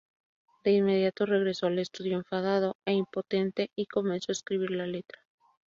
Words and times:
De 0.63 0.71
inmediato 0.71 1.27
regresó 1.27 1.67
al 1.67 1.77
estudio 1.77 2.17
enfadado 2.17 2.75
e 2.85 2.93
impotente 2.93 3.69
y 3.75 3.85
comenzó 3.85 4.31
a 4.31 4.33
escribir 4.33 4.71
la 4.71 4.87
letra. 4.87 5.19